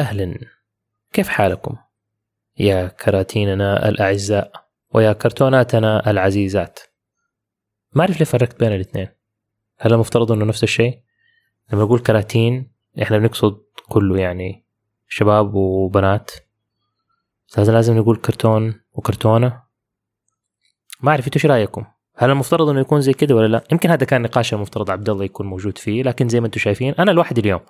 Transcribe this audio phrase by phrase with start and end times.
[0.00, 0.38] أهلا
[1.12, 1.76] كيف حالكم؟
[2.58, 4.52] يا كراتيننا الأعزاء
[4.94, 6.80] ويا كرتوناتنا العزيزات
[7.92, 9.08] ما أعرف ليه فرقت بين الاثنين
[9.78, 11.00] هل المفترض أنه نفس الشيء؟
[11.72, 12.72] لما أقول كراتين
[13.02, 14.64] إحنا بنقصد كله يعني
[15.08, 16.30] شباب وبنات
[17.58, 19.62] هذا لازم نقول كرتون وكرتونة
[21.00, 21.84] ما أعرف إيش رأيكم؟
[22.16, 25.24] هل المفترض إنه يكون زي كده ولا لا؟ يمكن هذا كان نقاش المفترض عبد الله
[25.24, 27.60] يكون موجود فيه لكن زي ما أنتم شايفين أنا لوحدي اليوم.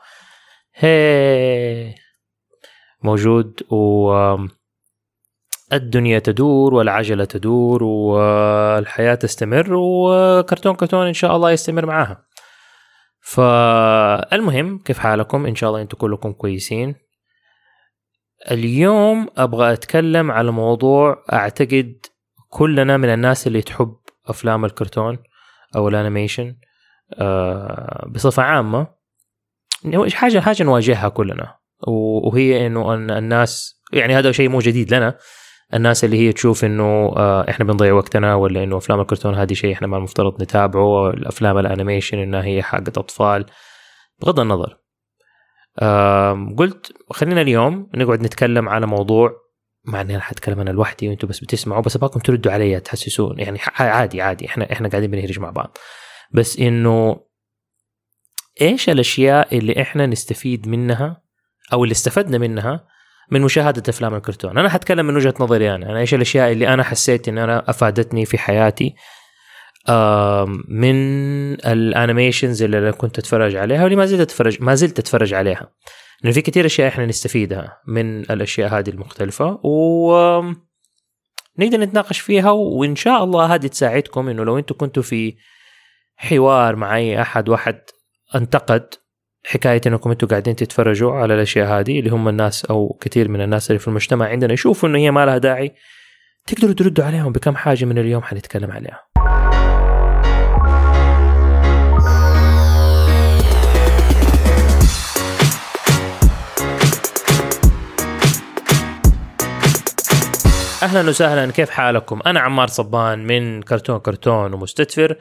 [0.74, 1.94] هي
[3.02, 4.10] موجود و
[5.72, 12.24] الدنيا تدور والعجلة تدور والحياة تستمر وكرتون كرتون إن شاء الله يستمر معاها.
[13.20, 16.94] فالمهم كيف حالكم؟ إن شاء الله أنتم كلكم كويسين.
[18.50, 22.06] اليوم أبغى أتكلم على موضوع أعتقد
[22.48, 23.96] كلنا من الناس اللي تحب
[24.26, 25.18] أفلام الكرتون
[25.76, 26.56] أو ال animation
[27.14, 28.86] آه بصفة عامة
[30.12, 35.18] حاجة حاجة نواجهها كلنا وهي إنه الناس يعني هذا شيء مو جديد لنا.
[35.74, 39.72] الناس اللي هي تشوف إنه آه إحنا بنضيع وقتنا ولا إنه أفلام الكرتون هذه شيء
[39.72, 43.46] إحنا ما المفترض نتابعه الأفلام ال animation إنها هي حقت اطفال
[44.22, 44.78] بغض النظر.
[46.58, 49.32] قلت خلينا اليوم نقعد نتكلم على موضوع
[49.84, 53.38] مع إني أنا حتكلم أنا لوحدي وأنتم بس بتسمعوا بس أبغاكم تردوا علي تحسسون.
[53.38, 55.78] يعني عادي عادي إحنا إحنا قاعدين بنهرج مع بعض.
[56.32, 57.20] بس إنه
[58.60, 61.22] إيش الأشياء اللي إحنا نستفيد منها
[61.72, 62.86] أو اللي استفدنا منها
[63.30, 64.58] من مشاهدة أفلام الكرتون.
[64.58, 65.90] أنا حتكلم من وجهة نظري أنا.
[65.90, 68.94] أنا إيش الأشياء اللي أنا حسيت إن أنا أفادتني في حياتي؟
[70.68, 70.94] من
[71.54, 75.72] الأنيميشنز اللي أنا كنت أتفرج عليها واللي ما زلت اتفرج ما زلت أتفرج عليها.
[76.24, 80.42] إنه في كثير أشياء إحنا نستفيدها من الأشياء هذه المختلفة و
[81.58, 85.36] نقدر نتناقش فيها وإن شاء الله هذه تساعدكم إنه لو أنتم كنتوا في
[86.16, 87.80] حوار مع أي أحد واحد
[88.34, 88.94] انتقد
[89.46, 93.70] حكاية إنكم أنتم قاعدين تتفرجوا على الأشياء هذه اللي هم الناس أو كثير من الناس
[93.70, 95.74] اللي في المجتمع عندنا يشوفوا إنه هي ما لها داعي.
[96.46, 99.02] تقدروا تردوا عليهم بكم حاجة من اليوم حنتكلم عليها.
[110.82, 115.16] أهلا وسهلا كيف حالكم؟ أنا عمار صبان من كرتون كرتون ومستدفر.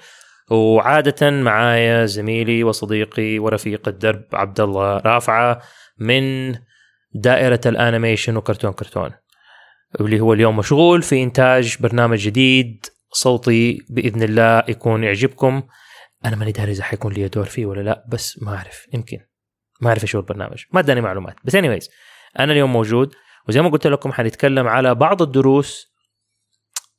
[0.49, 5.61] وعادة معايا زميلي وصديقي ورفيق الدرب عبد الله رافعة
[5.99, 6.55] من
[7.13, 9.11] دائرة ال animation وكرتون كرتون
[9.99, 15.63] واللي هو اليوم مشغول في إنتاج برنامج جديد صوتي بإذن الله يكون يعجبكم.
[16.25, 19.17] أنا ماني داري إذا حيكون لي دور فيه ولا لا بس ما أعرف يمكن.
[19.81, 21.35] ما أعرف إيش هو البرنامج ما أداني معلومات.
[21.43, 21.89] بس anyways
[22.39, 23.15] أنا اليوم موجود
[23.47, 25.88] وزي ما قلت لكم حنتكلم على بعض الدروس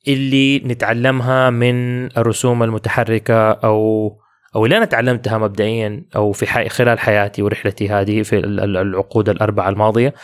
[0.08, 4.10] اللي نتعلمها من الرسوم المتحركة أو
[4.56, 9.68] أو اللي أنا تعلمتها مبدئيا أو في حي خلال حياتي ورحلتي هذه في العقود الأربعة
[9.68, 10.14] الماضية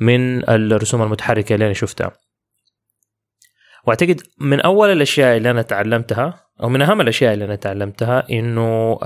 [0.00, 2.12] من الرسوم المتحركة اللي أنا شفتها.
[3.86, 8.98] وأعتقد من أول الأشياء اللي أنا تعلمتها أو من أهم الأشياء اللي أنا تعلمتها إنه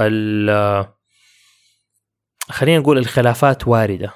[2.48, 4.10] خلينا نقول الخلافات واردة.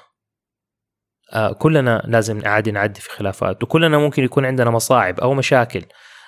[1.59, 5.81] كلنا لازم عادي نعدي في خلافات وكلنا ممكن يكون عندنا مصاعب أو مشاكل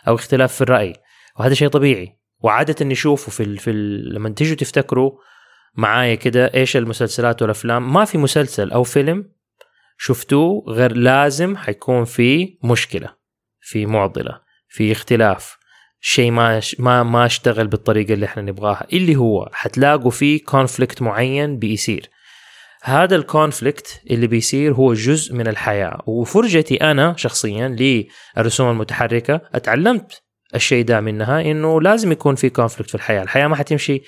[0.08, 0.94] أو اختلاف في الرأي
[1.40, 2.20] وهذا شيء طبيعي.
[2.40, 5.12] وعادة نشوفه في ال في ال لما تيجوا تفتكروا
[5.76, 9.32] معايا كده إيش المسلسلات والأفلام ما في مسلسل أو فيلم
[9.98, 13.10] شفتوه غير لازم حيكون في مشكلة
[13.62, 15.58] في معضلة في اختلاف
[16.00, 21.60] شيء ما ما ما اشتغل بالطريقة اللي إحنا نبغاها اللي هو حتلاقوا فيه كونفليكت معين
[21.60, 22.10] بيصير.
[22.88, 27.68] هذا ال conflict اللي بيصير هو جزء من الحياة وفرجتي أنا شخصيا
[28.38, 30.24] للرسوم المتحركة أتعلمت
[30.56, 34.02] الشيء ده منها إنه لازم يكون في conflict في الحياة، الحياة ما حتمشي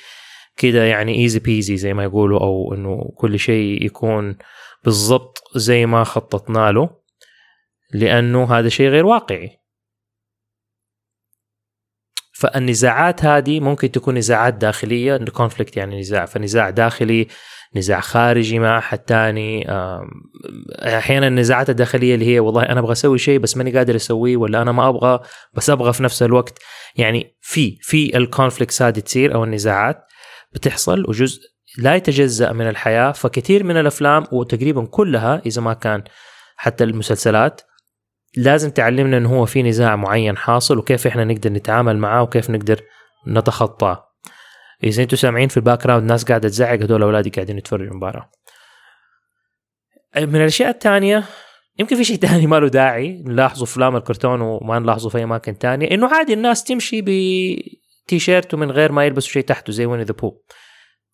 [0.58, 4.38] كده يعني easy peasy زي ما يقولوا أو إنه كل شيء يكون
[4.84, 6.90] بالضبط زي ما خططنا له
[7.94, 9.60] لأنه هذا شيء غير واقعي.
[12.38, 17.28] فالنزاعات هذه ممكن تكون نزاعات داخلية ال conflict يعني نزاع فنزاع داخلي
[17.76, 19.66] نزاع خارجي مع أحد ثاني
[20.72, 24.62] أحيانا النزاعات الداخلية اللي هي والله أنا أبغى أسوي شيء بس ماني قادر أسويه ولا
[24.62, 25.20] أنا ما أبغى
[25.54, 26.60] بس أبغى في نفس الوقت.
[26.96, 29.98] يعني في في الكونفليكتس هذه تصير أو النزاعات
[30.54, 31.42] بتحصل وجزء
[31.78, 36.04] لا يتجزأ من الحياة فكثير من الأفلام وتقريبا كلها إذا ما كان
[36.58, 37.62] حتى المسلسلات
[38.38, 42.82] لازم تعلمنا انه هو في نزاع معين حاصل وكيف إحنا نقدر نتعامل معاه وكيف نقدر
[43.28, 44.08] نتخطاه.
[44.84, 48.30] إذا أنتم سامعين في ال background ناس قاعدة تزعق هذول أولادي قاعدين يتفرجوا مباراة.
[50.18, 51.24] من الأشياء الثانية
[51.80, 55.24] يمكن في شيء ثاني ما له داعي نلاحظه في افلام الكرتون وما نلاحظه في أي
[55.24, 59.86] أماكن ثانية إنه عادي الناس تمشي بتي شيرت ومن غير ما يلبسوا شيء تحته زي
[59.86, 60.42] Winnie the Pooh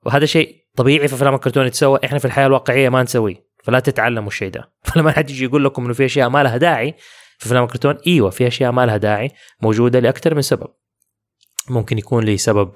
[0.06, 3.53] وهذا شيء طبيعي في أفلام الكرتون يتسوى إحنا في الحياة الواقعية ما نسويه.
[3.64, 4.72] فلا تتعلموا الشيء ده.
[4.86, 6.96] فلما حد يجي يقول لكم إنه في أشياء ما لها داعي
[7.38, 9.32] في افلام الكرتون إيوه في أشياء ما لها داعي
[9.62, 10.68] موجودة لأكثر من سبب.
[11.70, 12.72] ممكن يكون لسبب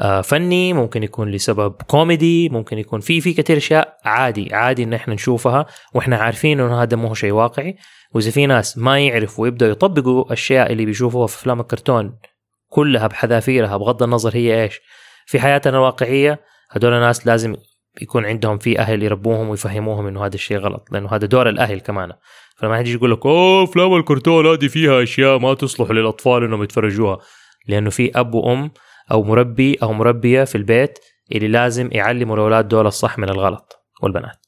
[0.00, 4.94] آه، فني ممكن يكون لسبب كوميدي ممكن يكون في في كثير أشياء عادي عادي إن
[4.94, 7.76] إحنا نشوفها وإحنا عارفين إنه هذا مو شيء واقعي.
[8.14, 12.18] وإذا في ناس ما يعرفوا ويبدأوا يطبقوا الأشياء اللي بيشوفوها في أفلام الكرتون
[12.68, 14.80] كلها بحذافيرها بغض النظر هي إيش
[15.26, 16.40] في حياتنا الواقعية
[16.70, 17.56] هدول الناس لازم
[18.02, 22.12] يكون عندهم في أهل يربوهم ويفهموهم إنه هذا الشيء غلط لأنه هذا دور الأهل كمان.
[22.56, 26.62] فلما حد يجي يقول لك أوه افلام الكرتون هذه فيها أشياء ما تصلح للأطفال إنهم
[26.62, 27.18] يتفرجوها.
[27.68, 28.70] لأنه في أب وأم
[29.10, 30.98] أو مربي أو مربية في البيت
[31.32, 34.46] اللي لازم يعلموا الأولاد دول الصح من الغلط والبنات.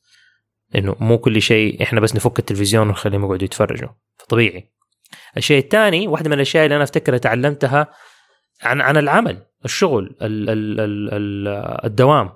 [0.74, 3.88] انه مو كل شيء إحنا بس نفك التلفزيون ونخليهم يقعدوا يتفرجوا.
[4.28, 4.70] طبيعي
[5.36, 7.86] الشيء الثاني واحدة من الأشياء اللي أنا افتكر تعلمتها
[8.62, 11.48] عن عن العمل الشغل ال ال ال ال
[11.84, 12.30] الدوام.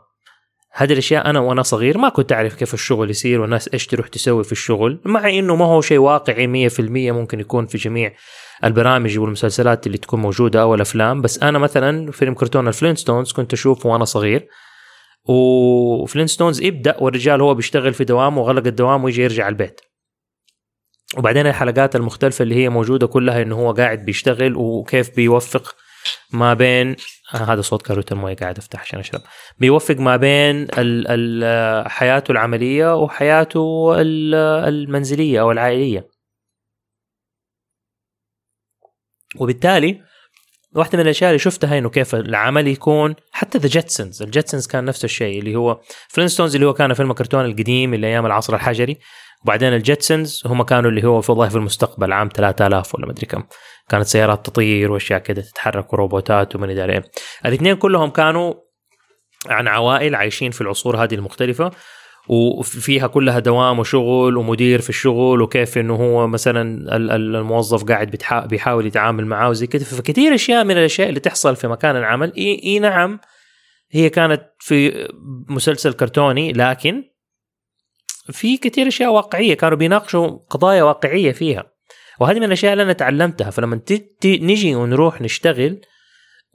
[0.77, 4.45] هذه الأشياء أنا وأنا صغير ما كنت أعرف كيف الشغل يصير والناس إيش تروح تسوي
[4.45, 6.81] في الشغل مع إنه ما هو شيء واقعي 100%
[7.13, 8.13] ممكن يكون في جميع
[8.65, 13.53] البرامج والمسلسلات اللي تكون موجودة أو الأفلام بس أنا مثلا فيلم كرتون ال Flintstones كنت
[13.53, 14.49] أشوفه وأنا صغير
[15.29, 19.81] و Flintstones يبدأ والرجال هو بيشتغل في دوامه وغلق الدوام ويجي يرجع البيت.
[21.19, 25.75] وبعدين الحلقات المختلفة اللي هي موجودة كلها إنه هو قاعد بيشتغل وكيف بيوفق
[26.31, 26.97] ما بين
[27.35, 29.21] آه هذا صوت قارورة الموية قاعد أفتح عشان أشرب.
[29.59, 33.95] بيوفق ما بين ال ال حياته العملية وحياته
[34.69, 36.09] المنزلية أو العائلية.
[39.39, 40.03] وبالتالي
[40.75, 44.85] واحدة من الأشياء اللي شفتها إنه كيف العمل يكون حتى The Jetsons ال Jetsons كان
[44.85, 48.99] نفس الشيء اللي هو Flintstones اللي هو كان فيلم الكرتون القديم اللي أيام العصر الحجري.
[49.45, 53.27] وبعدين ال Jetsons هم كانوا اللي هو في والله في المستقبل عام 3000 ولا مدري
[53.27, 53.43] كم.
[53.89, 57.05] كانت سيارات تطير وأشياء كده تتحرك وروبوتات ومن ادري إيه
[57.47, 58.55] الاثنين كلهم كانوا
[59.47, 61.71] عن عوائل عايشين في العصور هذه المختلفة
[62.29, 68.17] وفيها كلها دوام وشغل ومدير في الشغل وكيف إنه هو مثلا الموظف قاعد
[68.47, 72.33] بيحاول يتعامل معاه وزي كده فكثير أشياء من الأشياء اللي تحصل في مكان العمل.
[72.37, 73.21] اي, إي نعم
[73.91, 75.09] هي كانت في
[75.49, 77.05] مسلسل كرتوني لكن
[78.33, 81.74] في كثير أشياء واقعية كانوا بيناقشوا قضايا واقعية فيها.
[82.21, 83.51] وهذه من الأشياء اللي أنا تعلمتها.
[83.51, 83.81] فلما
[84.25, 85.81] نجي ونروح نشتغل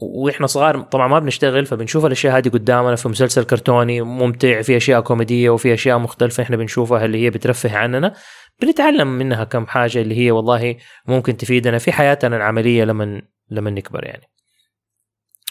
[0.02, 5.02] وإحنا صغار طبعا ما بنشتغل فبنشوف الأشياء هذه قدامنا في مسلسل كرتوني ممتع في أشياء
[5.02, 8.14] كوميدية وفي أشياء مختلفة إحنا بنشوفها اللي هي بترفه عننا.
[8.62, 10.76] بنتعلم منها كم حاجة اللي هي والله
[11.08, 13.22] ممكن تفيدنا في حياتنا العملية لما
[13.52, 14.24] لما نكبر يعني.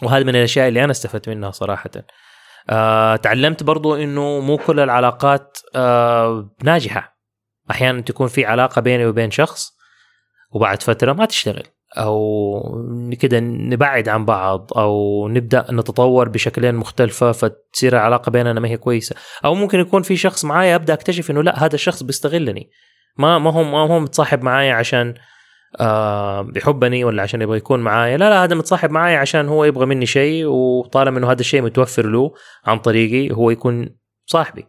[0.03, 1.91] وهذه من الأشياء اللي أنا استفدت منها صراحة.
[2.71, 7.19] آه تعلمت برضو إنه مو كل العلاقات آه ناجحة.
[7.71, 9.78] أحيانا تكون في علاقة بيني وبين شخص
[10.51, 11.63] وبعد فترة ما تشتغل.
[11.99, 12.61] أو
[13.21, 19.17] كده نبعد عن بعض أو نبدأ نتطور بشكلين مختلفة فتصير العلاقة بيننا ما هي كويسة.
[19.45, 22.71] أو ممكن يكون في شخص معايا أبدأ أكتشف إنه لا هذا الشخص بيستغلني.
[23.17, 25.15] ما ما هو ما هو متصاحب معايا عشان
[25.81, 28.17] آه بيحبني ولا عشان يبغى يكون معايا.
[28.17, 32.07] لا لا هذا متصاحب معايا عشان هو يبغى مني شيء وطالما إنه هذا الشيء متوفر
[32.07, 32.33] له
[32.65, 33.89] عن طريقي هو يكون
[34.27, 34.67] صاحبي.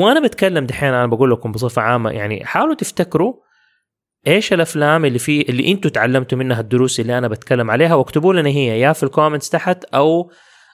[0.00, 3.34] وأنا بتكلم دحين أنا بقول لكم بصفة عامة يعني حاولوا تفتكروا
[4.26, 8.48] إيش الأفلام اللي في اللي أنتم تعلمتوا منها الدروس اللي أنا بتكلم عليها؟ واكتبوا لنا
[8.48, 10.30] هيا في ال comments تحت أو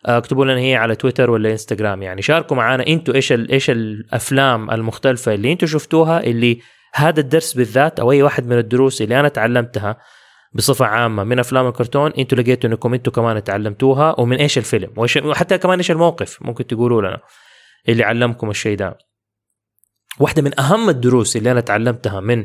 [0.07, 2.03] آه، اكتبوا لنا هيا على تويتر ولا إنستغرام.
[2.03, 6.61] يعني شاركوا معنا أنتم إيش إيش الأفلام المختلفة اللي أنتم شفتوها اللي
[6.95, 9.97] هذا الدرس بالذات أو أي واحد من الدروس اللي أنا تعلمتها
[10.53, 14.21] بصفة عامة من أفلام الكرتون أنتم لقيتوا إنكم أنتم كمان تعلمتوها.
[14.21, 17.21] ومن إيش الفيلم؟ وحتى كمان إيش الموقف؟ ممكن تقولوا لنا
[17.89, 18.99] اللي علمكم الشيء ده.
[20.19, 22.45] واحدة من أهم الدروس اللي أنا تعلمتها من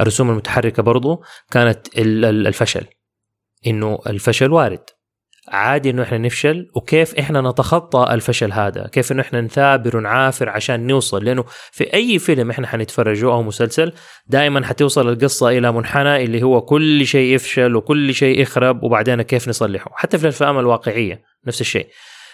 [0.00, 2.84] الرسوم المتحركة برضو كانت الفشل
[3.66, 4.84] إنه الفشل وارد.
[5.48, 10.86] عادي إنه إحنا نفشل وكيف إحنا نتخطى الفشل هذا؟ كيف إنه إحنا نثابر ونعافر عشان
[10.86, 13.92] نوصل؟ لأنه في أي فيلم إحنا حنتفرجه أو مسلسل
[14.26, 19.48] دائما حتوصل القصة إلى منحنى اللي هو كل شيء يفشل وكل شيء يخرب وبعدين كيف
[19.48, 21.88] نصلحه؟ حتى في الأفلام الواقعية نفس الشيء.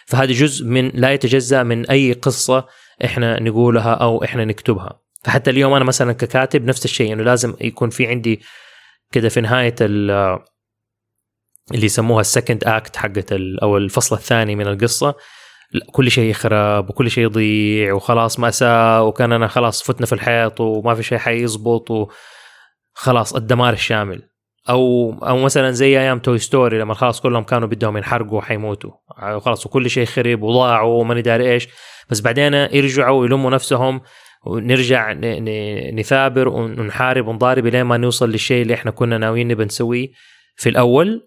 [0.07, 2.67] فهذا جزء من لا يتجزأ من أي قصة
[3.05, 5.01] إحنا نقولها أو إحنا نكتبها.
[5.25, 8.41] فحتى اليوم أنا مثلا ككاتب نفس الشيء إنه يعني لازم يكون في عندي
[9.13, 10.41] كده في نهاية اللي
[11.73, 13.33] يسموها ال second act حقت
[13.63, 15.15] أو الفصل الثاني من القصة.
[15.93, 21.03] كل شيء يخرب وكل شيء يضيع وخلاص مأساة وكأننا خلاص فتنا في الحيط وما في
[21.03, 24.29] شيء حيزبط وخلاص الدمار الشامل.
[24.69, 28.91] أو أو مثلا زي أيام Toy Story لما خلاص كلهم كانوا بدهم ينحرقوا وحيموتوا.
[29.41, 31.69] خلاص وكل شيء خرب وضاعوا وماني داري إيش.
[32.11, 34.01] بس بعدين يرجعوا يلموا نفسهم
[34.47, 35.13] ونرجع
[35.93, 40.09] نثابر ونحارب ونضارب لين ما نوصل للشيء اللي إحنا كنا ناويين نبى نسويه
[40.57, 41.27] في الأول.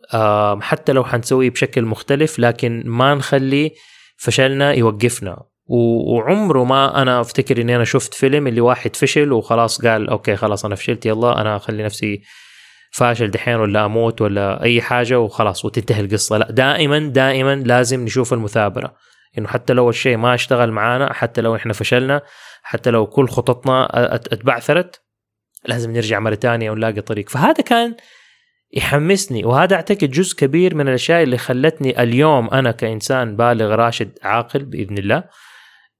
[0.61, 3.71] حتى لو حنسويه بشكل مختلف لكن ما نخلي
[4.17, 5.43] فشلنا يوقفنا.
[5.67, 10.65] وعمره ما أنا أفتكر إني أنا شفت فيلم اللي واحد فشل وخلاص قال أوكي خلاص
[10.65, 12.21] أنا فشلت يلا أنا أخلي نفسي
[12.91, 16.37] فاشل دحين ولا أموت ولا أي حاجة وخلاص وتنتهي القصة.
[16.37, 18.93] لا دائما دائما لازم نشوف المثابرة.
[19.37, 22.21] إنه حتى لو الشيء ما اشتغل معانا حتى لو إحنا فشلنا
[22.61, 25.01] حتى لو كل خططنا اتبعثرت
[25.65, 27.29] لازم نرجع مرة ثانية ونلاقي طريق.
[27.29, 27.95] فهذا كان
[28.73, 34.65] يحمسني وهذا أعتقد جزء كبير من الأشياء اللي خلتني اليوم أنا كإنسان بالغ راشد عاقل
[34.65, 35.23] بإذن الله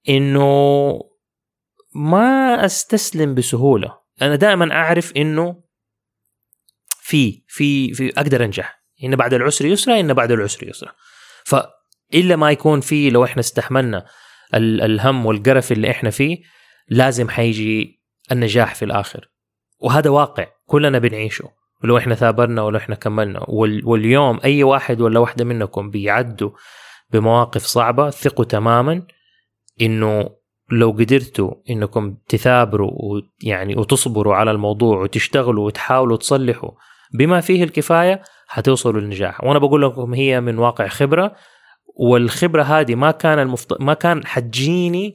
[0.09, 0.99] إنه
[1.95, 3.97] ما أستسلم بسهولة.
[4.21, 5.63] أنا دائما أعرف إنه
[7.01, 8.81] في في في أقدر أنجح.
[9.03, 10.91] إن بعد العسر يسرى إن بعد العسر يسرى
[11.45, 14.05] فإلا ما يكون في لو إحنا استحملنا
[14.55, 16.37] الهم والقرف اللي إحنا فيه
[16.89, 19.29] لازم حيجي النجاح في الآخر.
[19.79, 21.49] وهذا واقع كلنا بنعيشه
[21.83, 23.45] ولو إحنا ثابرنا ولو إحنا كملنا.
[23.83, 26.51] واليوم أي واحد ولا واحدة منكم بيعدوا
[27.11, 29.03] بمواقف صعبة ثقوا تماما
[29.81, 30.29] إنه
[30.71, 36.71] لو قدرتوا إنكم تثابروا ويعني وتصبروا على الموضوع وتشتغلوا وتحاولوا تصلحوا
[37.13, 39.43] بما فيه الكفاية حتوصلوا للنجاح.
[39.43, 41.35] وأنا بقول لكم هي من واقع خبرة
[41.95, 43.81] والخبرة هذه ما كان المفت...
[43.81, 45.13] ما كان حتجيني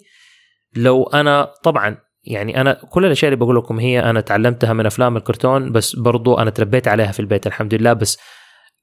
[0.76, 5.16] لو أنا طبعا يعني أنا كل الأشياء اللي بقول لكم هي أنا تعلمتها من أفلام
[5.16, 8.18] الكرتون بس برضو أنا تربيت عليها في البيت الحمد لله بس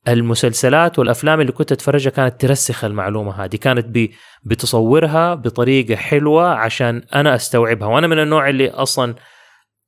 [0.08, 4.10] المسلسلات والأفلام اللي كنت أتفرجها كانت ترسخ المعلومة هذه كانت
[4.44, 9.16] بتصورها بطريقة حلوة عشان أنا أستوعبها وأنا من النوع اللي أصلا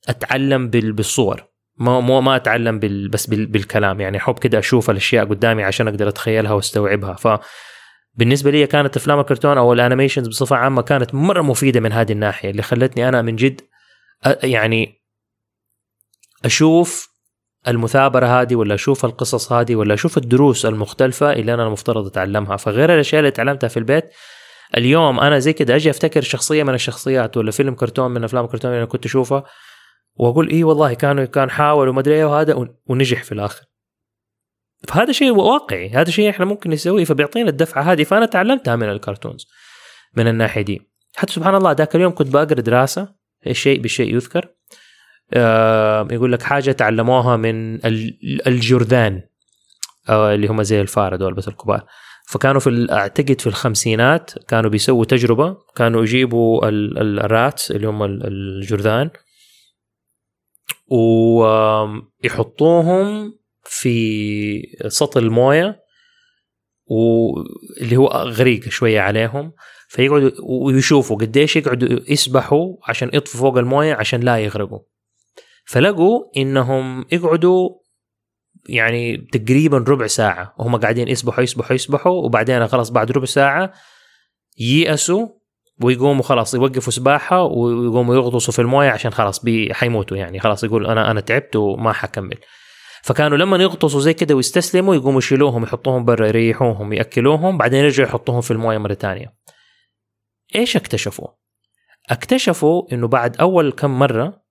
[0.10, 1.44] أتعلم بالصور
[1.78, 5.88] ما مو ما أتعلم بال بس بال بالكلام يعني احب كده أشوف الأشياء قدامي عشان
[5.88, 7.28] أقدر أتخيلها وأستوعبها ف
[8.16, 12.50] بالنسبة لي كانت أفلام الكرتون أو الأنيميشنز بصفة عامة كانت مرة مفيدة من هذه الناحية
[12.50, 13.62] اللي خلتني أنا من جد
[14.44, 15.02] يعني
[16.46, 17.16] أشوف
[17.68, 22.58] المثابرة هذه ولا أشوف القصص هذه ولا أشوف الدروس المختلفة اللي أنا المفترض أتعلمها.
[22.58, 24.06] فغير الأشياء اللي تعلمتها في البيت
[24.78, 28.72] اليوم أنا زي كده أجي أفتكر شخصية من الشخصيات ولا فيلم كرتون من أفلام الكرتون
[28.72, 29.44] اللي أنا كنت أشوفها
[30.16, 33.66] وأقول اي والله كانوا كان حاول وما أدري إيه وهذا ونجح في الآخر.
[34.88, 39.48] فهذا شيء واقعي هذا شيء إحنا ممكن نسويه فبيعطينا الدفعة هذه فأنا تعلمتها من الكرتونز
[40.18, 40.82] من الناحية دي.
[41.15, 43.15] حتى سبحان الله ذاك اليوم كنت بقرا دراسة
[43.48, 44.48] الشيء بالشيء يذكر.
[45.34, 47.86] آه يقول لك حاجة تعلموها من
[48.48, 49.22] الجرذان
[50.10, 51.86] آه اللي هم زي الفار دول بس الكبار.
[52.27, 59.10] فكانوا في أعتقد في الخمسينات كانوا بيسووا تجربة كانوا يجيبوا الرات اللي هم الجرذان
[62.24, 63.34] ويحطوهم
[63.66, 65.86] في سطل الموية
[66.86, 69.54] واللي هو غريق شوية عليهم
[69.88, 74.80] فيقعدوا ويشوفوا قديش يقعدوا يسبحوا عشان يطفوا فوق الموية عشان لا يغرقوا.
[75.66, 77.70] فلقوا إنهم يقعدوا
[78.70, 83.74] يعني تقريبا ربع ساعة وهم قاعدين يسبحوا يسبحوا يسبحوا وبعدين خلاص بعد ربع ساعة
[84.58, 85.28] ييأسوا
[85.82, 89.42] ويقوموا خلاص يوقفوا سباحة ويقوموا يغطسوا في الموية عشان خلاص
[89.72, 92.38] حيموتوا يعني خلاص يقول أنا أنا تعبت وما حكمل.
[93.06, 98.42] فكانوا لما يغطسوا زي كده ويستسلموا يقوموا يشيلوهم يحطوهم برا يريحوهم يأكلوهم بعدين يرجعوا يحطوهم
[98.42, 99.36] في الموية مرة ثانية
[100.56, 101.28] إيش اكتشفوا؟
[102.10, 104.44] اكتشفوا إنه بعد أول كم مرة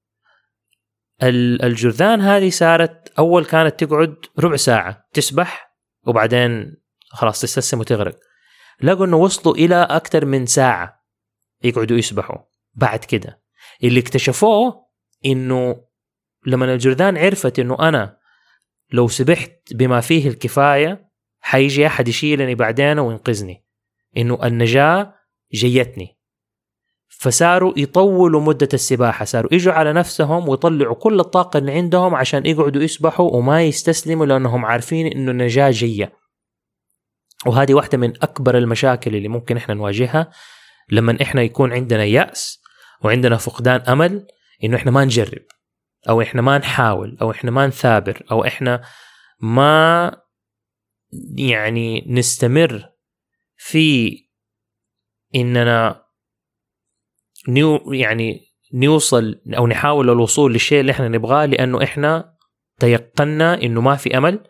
[1.23, 6.77] الجرذان هذه صارت أول كانت تقعد ربع ساعة تسبح وبعدين
[7.09, 8.19] خلاص تستسلم وتغرق.
[8.83, 11.05] لقوا إنه وصلوا إلى أكثر من ساعة
[11.65, 12.39] يقعدوا يسبحوا
[12.75, 13.43] بعد كده.
[13.85, 14.87] اللي اكتشفوه
[15.27, 15.85] إنه
[16.47, 18.24] لما الجرذان عرفت إنه أنا
[18.95, 21.11] لو سبحت بما فيه الكفاية
[21.41, 23.65] حيجي أحد يشيلني بعدين وينقذني.
[24.17, 25.15] إنه النجاة
[25.55, 26.19] جيتني.
[27.09, 32.83] فصاروا يطولوا مدة السباحة صاروا يجوا على نفسهم ويطلعوا كل الطاقة اللي عندهم عشان يقعدوا
[32.83, 36.13] يسبحوا وما يستسلموا لأنهم عارفين إنه النجاة جية.
[37.47, 40.31] وهذه واحدة من أكبر المشاكل اللي ممكن إحنا نواجهها
[40.91, 42.63] لما إحنا يكون عندنا يأس
[43.03, 44.27] وعندنا فقدان أمل
[44.65, 45.43] إنه إحنا ما نجرب.
[46.09, 48.83] أو إحنا ما نحاول أو إحنا ما نثابر أو إحنا
[49.41, 50.17] ما
[51.37, 52.89] يعني نستمر
[53.57, 54.19] في
[55.35, 56.05] إننا
[57.49, 58.41] نيو يعني
[58.75, 62.35] نوصل أو نحاول الوصول للشيء اللي إحنا نبغاه لأنه إحنا
[62.81, 64.41] تيقنا إنه ما في أمل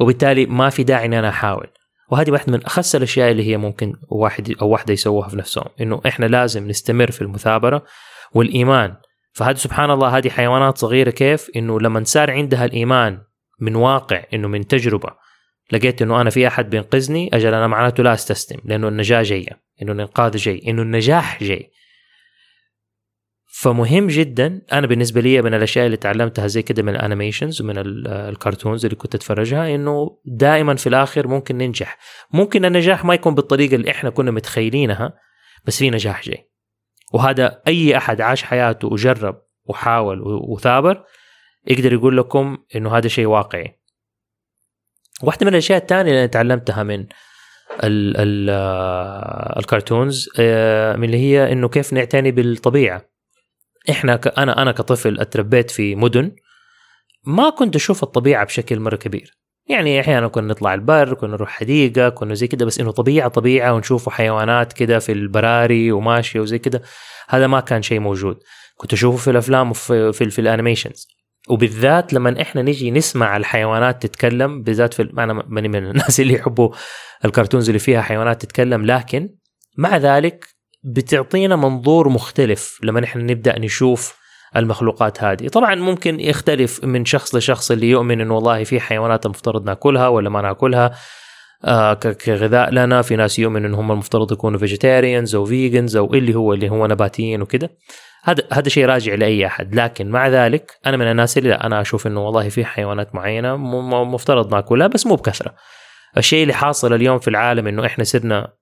[0.00, 1.66] وبالتالي ما في داعي ان أنا أحاول.
[2.10, 6.00] وهذه واحدة من أخس الأشياء اللي هي ممكن واحد أو واحدة يسووها في نفسهم إنه
[6.06, 7.84] إحنا لازم نستمر في المثابرة
[8.34, 8.96] والإيمان.
[9.32, 13.22] فهذا سبحان الله هذه حيوانات صغيرة كيف؟ إنه لما صار عندها الإيمان
[13.60, 15.08] من واقع إنه من تجربة
[15.72, 19.92] لقيت إنه أنا في أحد بينقذني أجل أنا معناته لا أستسلم لأنه النجاة جاية إنه
[19.92, 21.70] الإنقاذ جاي إنه النجاح جاي.
[23.54, 27.74] فمهم جدا أنا بالنسبة لي من الأشياء اللي تعلمتها زي كده من ال animations ومن
[28.06, 31.98] ال cartoons اللي كنت أتفرجها إنه دائما في الآخر ممكن ننجح.
[32.32, 35.14] ممكن النجاح ما يكون بالطريقة اللي إحنا كنا متخيلينها
[35.64, 36.51] بس في نجاح جاي.
[37.12, 41.04] وهذا أي أحد عاش حياته وجرب وحاول وثابر
[41.66, 43.80] يقدر يقول لكم إنه هذا شيء واقعي.
[45.22, 47.06] واحدة من الأشياء الثانية اللي أنا تعلمتها من
[47.84, 53.10] ال ال آه، ال cartoons آه، من اللي هي إنه كيف نعتني بالطبيعة.
[53.90, 56.36] إحنا أنا أنا كطفل أتربيت في مدن
[57.24, 59.41] ما كنت أشوف الطبيعة بشكل مرة كبير.
[59.66, 63.74] يعني أحيانا كنا نطلع البر كنا نروح حديقة كنا زي كده بس إنه طبيعة طبيعة
[63.74, 66.82] ونشوفوا حيوانات كده في البراري وماشية وزي كده.
[67.28, 68.38] هذا ما كان شيء موجود.
[68.76, 71.08] كنت أشوفه في الأفلام وفي في, في الأنيميشنز.
[71.48, 76.74] وبالذات لما إحنا نجي نسمع الحيوانات تتكلم بالذات في أنا ماني من الناس اللي يحبوا
[77.24, 79.28] الكرتونز اللي فيها حيوانات تتكلم لكن
[79.78, 80.46] مع ذلك
[80.84, 82.78] بتعطينا منظور مختلف.
[82.82, 84.21] لما إحنا نبدأ نشوف
[84.56, 85.48] المخلوقات هذه.
[85.48, 90.30] طبعا ممكن يختلف من شخص لشخص اللي يؤمن إنه والله في حيوانات المفترض نأكلها ولا
[90.30, 90.94] ما نأكلها.
[91.64, 96.34] آه كغذاء لنا في ناس يؤمن ان هم المفترض يكونوا vegetarians أو vegans أو اللي
[96.34, 97.70] هو اللي هو نباتيين وكده.
[98.24, 99.74] هذا هذا شيء راجع لأي أحد.
[99.74, 103.56] لكن مع ذلك أنا من الناس اللي لا أنا أشوف إنه والله في حيوانات معينة
[104.04, 105.54] مفترض نأكلها بس مو بكثرة.
[106.16, 108.52] الشيء اللي حاصل اليوم في العالم إنه إحنا صرنا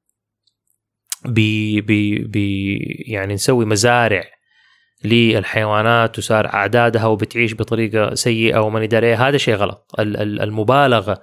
[1.25, 4.25] بي بي بي يعني نسوي مزارع
[5.04, 9.95] للحيوانات وصار أعدادها وبتعيش بطريقة سيئة وما ندري هذا شيء غلط.
[9.99, 11.21] المبالغة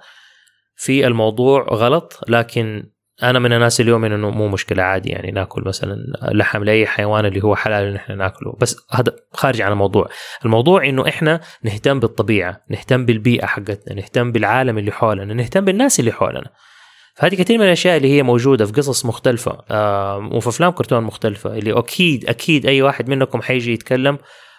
[0.76, 2.90] في الموضوع غلط لكن
[3.22, 7.44] أنا من الناس اليوم إنه مو مشكلة عادي يعني ناكل مثلا لحم لأي حيوان اللي
[7.44, 8.56] هو حلال إن إحنا ناكله.
[8.60, 10.08] بس هذا خارج عن الموضوع.
[10.44, 16.12] الموضوع إنه إحنا نهتم بالطبيعة نهتم بالبيئة حقتنا نهتم بالعالم اللي حولنا نهتم بالناس اللي
[16.12, 16.50] حولنا.
[17.18, 19.52] فهذه كثير من الأشياء اللي هي موجودة في قصص مختلفة
[20.32, 24.18] وفي أفلام كرتون مختلفة اللي أكيد أكيد أي واحد منكم حيجي يتكلم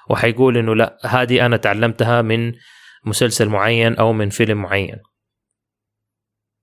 [0.09, 2.53] وحيقول إنه لأ هذه أنا تعلمتها من
[3.05, 4.97] مسلسل معين أو من فيلم معين.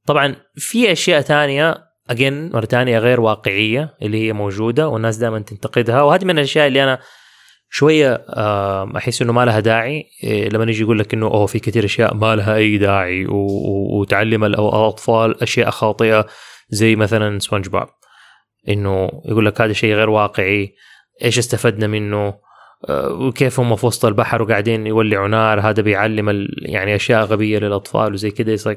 [0.06, 1.74] طبعا في أشياء ثانية
[2.10, 6.84] اجين مرة ثانية غير واقعية اللي هي موجودة والناس دائما تنتقدها وهذه من الأشياء اللي
[6.84, 6.98] أنا
[7.78, 8.24] شوية
[8.96, 10.06] أحس إنه ما لها داعي.
[10.24, 14.44] إيه، لما يجي يقول لك إنه أوه في كثير أشياء ما لها أي داعي وتعلم
[14.44, 16.26] الاطفال أشياء خاطئة
[16.68, 17.88] زي مثلا سبونج بوب
[18.68, 20.74] إنه يقول لك هذا شيء غير واقعي
[21.24, 22.34] إيش استفدنا منه؟
[22.88, 28.12] آه، وكيف هم في وسط البحر وقاعدين يولعوا نار؟ هذا بيعلم يعني أشياء غبية للأطفال
[28.12, 28.76] وزي كذا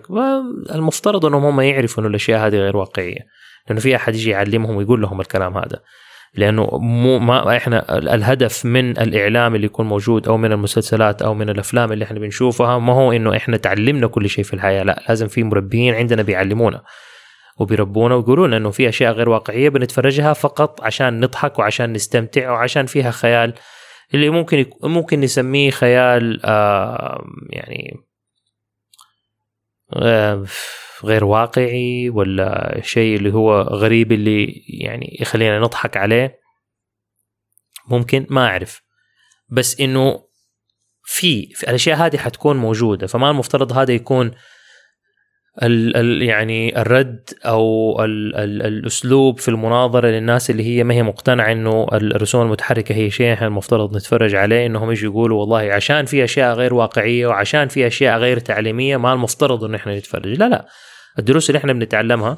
[0.76, 3.19] المفترض إنهم هم يعرفوا إنه الأشياء هذه غير واقعية.
[3.67, 5.80] لأنه في أحد يجي يعلمهم ويقول لهم الكلام هذا.
[6.34, 11.50] لأنه مو ما إحنا الهدف من الإعلام اللي يكون موجود أو من المسلسلات أو من
[11.50, 15.28] الأفلام اللي إحنا بنشوفها ما هو إنه إحنا تعلمنا كل شيء في الحياة لا لازم
[15.28, 16.84] في مربيين عندنا بيعلمونا
[17.60, 23.12] وبيربونا ويقولون إنه في أشياء غير واقعية بنتفرجها فقط عشان نضحك وعشان نستمتع وعشان فيها
[23.12, 23.54] خيال
[24.13, 27.94] اللي ممكن ممكن نسميه خيال آه يعني
[29.94, 30.46] آه
[31.06, 36.40] غير واقعي ولا شيء اللي هو غريب اللي يعني يخلينا نضحك عليه؟
[37.88, 38.82] ممكن ما أعرف.
[39.50, 40.30] بس إنه
[41.04, 44.32] في, الأشياء هذه حتكون موجودة فما المفترض هذا يكون
[45.64, 51.04] ال ال يعني الرد أو ال ال الأسلوب في المناظرة للناس اللي هي ما هي
[51.04, 56.06] مقتنعة إنه الرسوم المتحركة هي شيء إحنا المفترض نتفرج عليه إنهم يجوا يقولوا والله عشان
[56.06, 60.28] في أشياء غير واقعية وعشان في أشياء غير تعليمية ما المفترض إنه إحنا نتفرج.
[60.28, 60.66] لا لا.
[61.19, 62.38] الدروس اللي إحنا بنتعلمها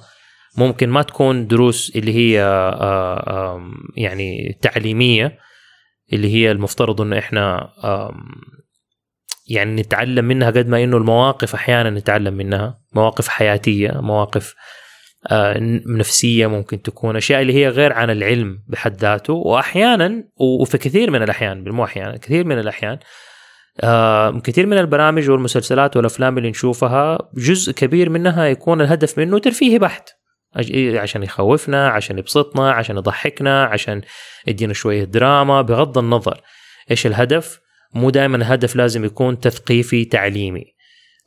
[0.57, 5.37] ممكن ما تكون دروس اللي هي آه، يعني تعليمية
[6.13, 7.69] اللي هي المفترض إنه إحنا
[9.47, 14.55] يعني نتعلم منها قد ما إنه المواقف أحيانا نتعلم منها مواقف حياتية مواقف
[15.27, 20.23] آه، نفسية ممكن تكون أشياء اللي هي غير عن العلم بحد ذاته وأحيانا
[20.61, 22.99] وفي كثير من الأحيان مو أحيانا كثير من الأحيان
[23.83, 29.79] آه كثير من البرامج والمسلسلات والأفلام اللي نشوفها جزء كبير منها يكون الهدف منه ترفيهي
[29.79, 30.09] بحت.
[30.95, 34.01] عشان يخوفنا عشان يبسطنا عشان يضحكنا عشان
[34.47, 36.41] يدينا شوية دراما بغض النظر
[36.91, 37.59] إيش الهدف.
[37.93, 40.65] مو دائما الهدف لازم يكون تثقيفي تعليمي.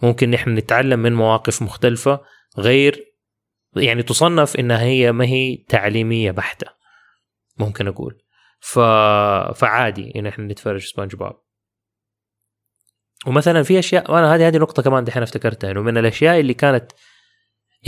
[0.02, 2.20] ممكن نحن نتعلم من مواقف مختلفة
[2.58, 3.04] غير
[3.76, 6.66] يعني تصنف إنها هي ما هي تعليمية بحتة.
[7.58, 8.22] ممكن أقول.
[8.60, 8.78] ف...
[9.58, 11.43] فعادي إن إحنا نتفرج سبونج بوب.
[13.26, 16.92] ومثلا في أشياء وأنا هذه هذه نقطة كمان دحين افتكرتها إنه من الأشياء اللي كانت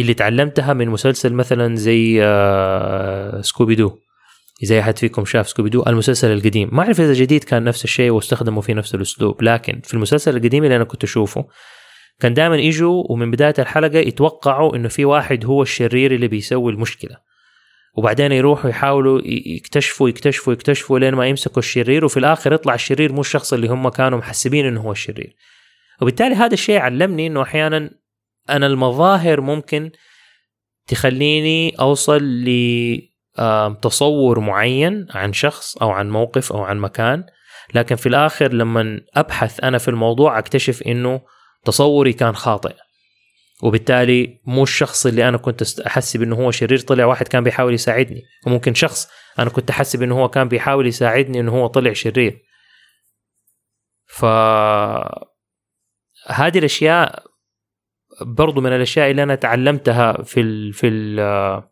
[0.01, 3.99] اللي تعلمتها من مسلسل مثلا زي آه Scooby-Doo
[4.63, 6.69] اذا أحد فيكم شاف Scooby-Doo المسلسل القديم.
[6.73, 10.65] ما أعرف إذا جديد كان نفس الشيء واستخدموا فيه نفس الأسلوب لكن في المسلسل القديم
[10.65, 11.45] اللي أنا كنت أشوفه
[12.21, 17.17] كان دائما يجوا ومن بداية الحلقة يتوقعوا إنه في واحد هو الشرير اللي بيسوي المشكلة.
[17.97, 23.21] وبعدين يروحوا يحاولوا يكتشفوا يكتشفوا يكتشفوا لين ما يمسكوا الشرير وفي الآخر يطلع الشرير مو
[23.21, 25.37] الشخص اللي هم كانوا محسبين إنه هو الشرير.
[26.03, 27.91] وبالتالي هذا الشيء علمني إنه أحيانا
[28.51, 29.91] أنا المظاهر ممكن
[30.87, 33.17] تخليني أوصل ل
[33.83, 37.25] تصور معين عن شخص أو عن موقف أو عن مكان
[37.75, 41.21] لكن في الآخر لما أبحث أنا في الموضوع أكتشف إنه
[41.65, 42.75] تصوري كان خاطئ.
[43.63, 48.23] وبالتالي مو الشخص اللي أنا كنت احسب انه هو شرير طلع واحد كان بيحاول يساعدني.
[48.47, 52.43] وممكن شخص أنا كنت احسب انه هو كان بيحاول يساعدني انه هو طلع شرير.
[54.07, 54.25] ف
[56.27, 57.25] هذه الأشياء
[58.21, 61.63] برضو من الأشياء اللي أنا تعلمتها في ال في ال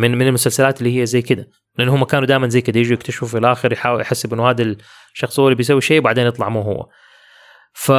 [0.00, 1.48] من من المسلسلات اللي هي زي كده.
[1.78, 4.76] لأن هم كانوا دائما زي كده يجوا يكتشفوا في الآخر يحاول يحسب انه هذا
[5.14, 6.88] الشخص هو اللي بيسوي شيء وبعدين يطلع مو هو.
[7.72, 7.92] ف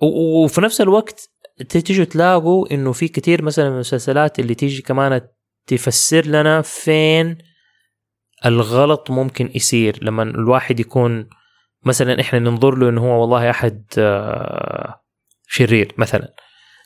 [0.00, 1.30] وفي نفس الوقت
[1.68, 5.20] تيجوا تلاقوا إنه في كثير مثلا من المسلسلات اللي تيجي كمان
[5.66, 7.38] تفسر لنا فين
[8.46, 9.98] الغلط ممكن يصير.
[10.02, 11.28] لما الواحد يكون
[11.84, 15.02] مثلا إحنا ننظر له إنه هو والله أحد آه،
[15.48, 16.34] شرير مثلا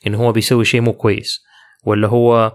[0.07, 1.40] إنه هو بيسوي شيء مو كويس
[1.85, 2.53] ولا هو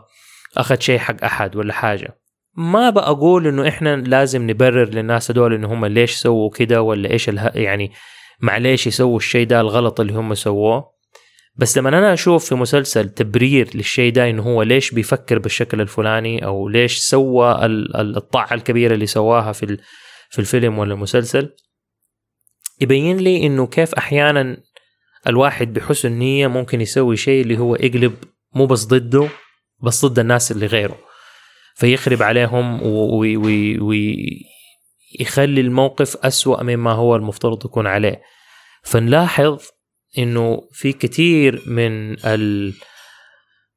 [0.58, 2.20] أخذ شيء حق أحد ولا حاجة.
[2.58, 7.28] ما بقول إنه إحنا لازم نبرر للناس هذول إنه هم ليش سووا كده ولا إيش
[7.56, 7.92] يعني
[8.40, 10.98] معليش يسووا الشيء ده الغلط اللي هم سووه.
[11.56, 16.46] بس لما أنا أشوف في مسلسل تبرير للشيء ده إنه هو ليش بيفكر بالشكل الفلاني
[16.46, 19.78] أو ليش سوى الطاعة الكبيرة اللي سواها في
[20.30, 21.50] في الفيلم ولا المسلسل
[22.82, 24.58] يبين لي إنه كيف أحيانا
[25.28, 28.14] الواحد بحسن نية ممكن يسوي شيء اللي هو يقلب
[28.56, 29.30] مو بس ضده
[29.84, 30.98] بس ضد الناس اللي غيره.
[31.76, 32.80] فيخرب عليهم
[35.20, 38.22] ويخلي الموقف أسوأ مما هو المفترض يكون عليه.
[38.84, 39.60] فنلاحظ
[40.18, 42.74] إنه في كثير من ال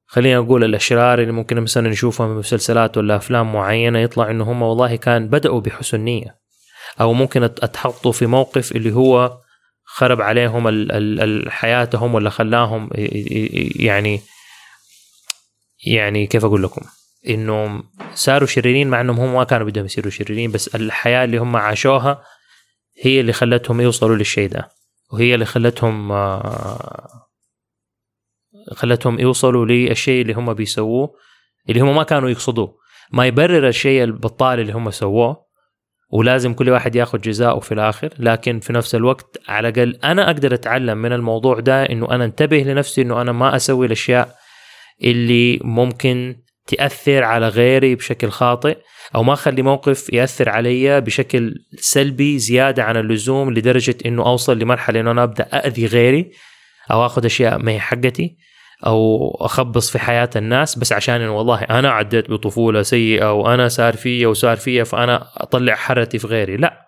[0.07, 4.63] خلينا نقول الأشرار اللي ممكن مثلا نشوفهم في مسلسلات ولا أفلام معينة يطلع إنه هم
[4.63, 6.41] والله كان بدأوا بحسن نية.
[7.01, 9.39] أو ممكن أتحطوا في موقف اللي هو
[9.85, 10.89] خرب عليهم
[11.51, 12.91] حياتهم ولا خلاهم
[13.77, 14.21] يعني
[15.87, 16.83] يعني كيف أقول لكم؟
[17.29, 21.57] إنهم صاروا شريرين مع إنهم هم ما كانوا بدهم يصيروا شريرين بس الحياة اللي هم
[21.57, 22.23] عاشوها
[23.03, 24.69] هي اللي خلتهم يوصلوا للشيء ده.
[25.13, 27.09] وهي اللي خلتهم آه،
[28.73, 31.15] خلتهم يوصلوا للشيء اللي هم بيسووه
[31.69, 32.79] اللي هم ما كانوا يقصدوه.
[33.13, 35.51] ما يبرر الشيء البطال اللي هم سووه
[36.13, 38.15] ولازم كل واحد ياخذ جزاءه في الآخر.
[38.19, 42.59] لكن في نفس الوقت على الأقل أنا أقدر أتعلم من الموضوع ده إنه أنا انتبه
[42.63, 44.37] لنفسي إنه أنا ما أسوي الأشياء
[45.03, 48.79] اللي ممكن تأثر على غيري بشكل خاطئ
[49.15, 55.01] أو ما اخلي موقف يأثر علي بشكل سلبي زيادة عن اللزوم لدرجة إنه أوصل لمرحلة
[55.01, 56.31] إنه أنا أبدأ اذي غيري
[56.91, 58.37] أو آخذ أشياء ما هي حقتي
[58.87, 63.97] أو أخبص في حياة الناس بس عشان إنه والله أنا عديت بطفولة سيئة وأنا صار
[63.97, 66.57] فيا وصار فيا فأنا أطلع حرتي في غيري.
[66.57, 66.87] لا.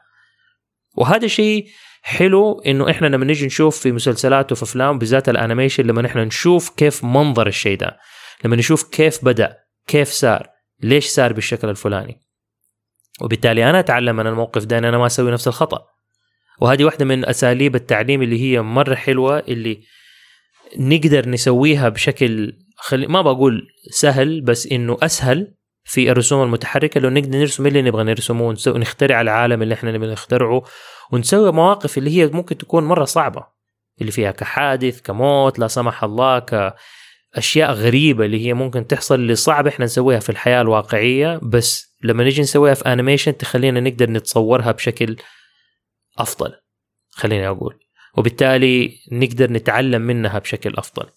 [0.96, 1.66] وهذا شيء
[2.02, 6.70] حلو إنه إحنا لما نيجي نشوف في مسلسلات وفي أفلام بالذات الأنيميشن لما إحنا نشوف
[6.70, 7.98] كيف منظر الشيء ده
[8.44, 10.48] لما نشوف كيف بدأ كيف صار؟
[10.80, 12.20] ليش صار بالشكل الفلاني؟
[13.20, 15.86] وبالتالي أنا أتعلم من الموقف ده إن أنا ما أسوي نفس الخطأ.
[16.60, 19.82] وهذه واحدة من أساليب التعليم اللي هي مرة حلوة اللي
[20.78, 27.00] نقدر نسويها بشكل خلي ما بقول سهل بس إنه أسهل في الرسوم المتحركة.
[27.00, 30.62] لو نقدر نرسم اللي نبغى نرسمه؟ ونسوي نخترع العالم اللي إحنا نبغى نخترعه.
[31.12, 33.46] ونسوي مواقف اللي هي ممكن تكون مرة صعبة.
[34.00, 36.38] اللي فيها كحادث كموت لا سمح الله
[37.34, 42.24] كاشياء غريبة اللي هي ممكن تحصل اللي صعب إحنا نسويها في الحياة الواقعية بس لما
[42.24, 45.16] نيجي نسويها في انيميشن تخلينا نقدر نتصورها بشكل
[46.18, 46.54] أفضل
[47.10, 47.78] خليني أقول.
[48.16, 51.08] وبالتالي نقدر نتعلم منها بشكل أفضل.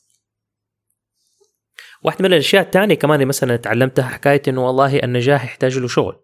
[2.04, 6.16] واحدة من الأشياء الثانية كمان مثلا تعلمتها حكاية إنه والله النجاح يحتاج له شغل.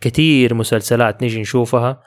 [0.00, 2.02] كثير مسلسلات نيجي نشوفها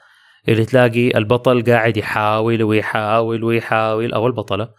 [0.48, 4.74] اللي تلاقي البطل قاعد يحاول ويحاول ويحاول أو البطلة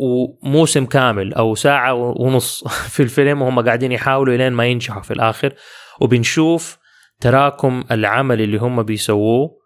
[0.00, 5.54] وموسم كامل أو ساعة ونص في الفيلم وهم قاعدين يحاولوا إلين ما ينجحوا في الآخر.
[6.00, 6.78] وبنشوف
[7.20, 9.58] تراكم العمل اللي هم بيسووه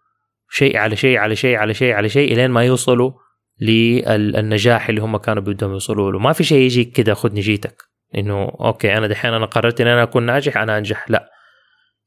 [0.50, 3.12] شيء على شيء على شيء على شيء على شيء إلين ما يوصلوا
[3.60, 6.18] للنجاح اللي هم كانوا بدهم يوصلوا له.
[6.18, 7.82] ما في شيء يجي كده خذني جيتك.
[8.14, 11.10] إنه أوكي أنا دحين أنا قررت ان أنا أكون ناجح أنا أنجح.
[11.10, 11.30] لا.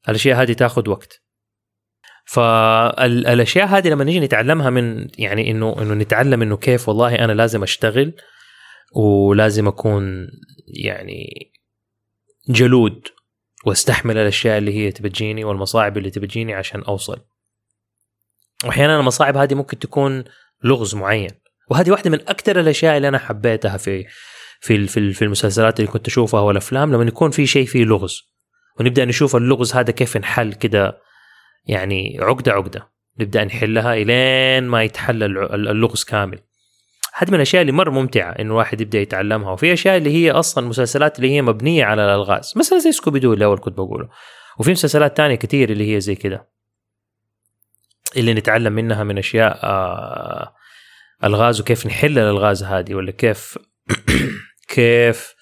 [0.08, 1.25] الأشياء هذه تاخذ وقت.
[2.26, 7.62] فالأشياء هذه لما نيجي نتعلمها من يعني إنه إنه نتعلم إنه كيف والله أنا لازم
[7.62, 8.12] أشتغل
[8.94, 10.28] ولازم أكون
[10.84, 11.52] يعني
[12.48, 13.08] جلود
[13.66, 17.18] وأستحمل الأشياء اللي هي تبجيني والمصاعب اللي تبجيني عشان أوصل.
[18.64, 20.24] وأحيانا المصاعب هذه ممكن تكون
[20.64, 21.30] لغز معين
[21.70, 24.06] وهذه واحدة من أكثر الأشياء اللي أنا حبيتها في
[24.60, 28.22] في في المسلسلات اللي كنت أشوفها والأفلام لما يكون في شيء فيه لغز
[28.80, 30.98] ونبدأ نشوف اللغز هذا كيف انحل كده
[31.66, 32.88] يعني عقدة عقدة.
[33.20, 35.22] نبدأ نحلها إلين ما يتحل
[35.54, 36.38] اللغز كامل.
[37.14, 39.52] هذه من الأشياء اللي مرة ممتعة إنه الواحد يبدأ يتعلمها.
[39.52, 42.52] وفي أشياء اللي هي أصلا مسلسلات اللي هي مبنية على الألغاز.
[42.56, 44.08] مثلا زي Scooby-Doo اللي أول كنت بقوله.
[44.58, 46.48] وفي مسلسلات تانية كثير اللي هي زي كده.
[48.16, 50.54] اللي نتعلم منها من أشياء آه
[51.24, 53.58] ألغاز وكيف نحل الألغاز هذه ولا كيف
[54.74, 55.34] كيف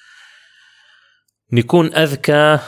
[1.53, 2.59] نكون أذكى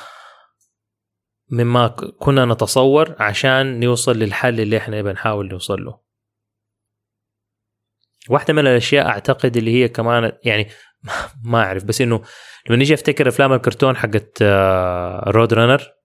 [1.50, 6.00] مما كنا نتصور عشان نوصل للحل اللي إحنا بنحاول نوصل له.
[8.28, 10.68] واحدة من الأشياء أعتقد اللي هي كمان يعني
[11.50, 12.22] ما أعرف بس إنه
[12.68, 14.42] لما نيجي أفتكر أفلام الكرتون حقت
[15.26, 15.96] Road آه، Runner